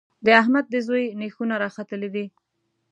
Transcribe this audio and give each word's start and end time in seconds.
د 0.25 0.27
احمد 0.41 0.65
د 0.69 0.75
زوی 0.87 1.05
نېښونه 1.19 1.55
راختلي 1.63 2.09
دي. 2.15 2.25